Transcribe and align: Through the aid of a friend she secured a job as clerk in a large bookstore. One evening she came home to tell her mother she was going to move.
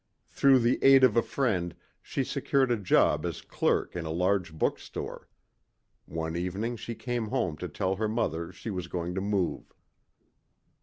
Through 0.31 0.57
the 0.61 0.79
aid 0.81 1.03
of 1.03 1.15
a 1.15 1.21
friend 1.21 1.75
she 2.01 2.23
secured 2.23 2.71
a 2.71 2.75
job 2.75 3.23
as 3.23 3.43
clerk 3.43 3.95
in 3.95 4.03
a 4.03 4.09
large 4.09 4.51
bookstore. 4.51 5.27
One 6.07 6.35
evening 6.35 6.75
she 6.75 6.95
came 6.95 7.27
home 7.27 7.55
to 7.57 7.67
tell 7.67 7.97
her 7.97 8.07
mother 8.09 8.51
she 8.51 8.71
was 8.71 8.87
going 8.87 9.13
to 9.13 9.21
move. 9.21 9.71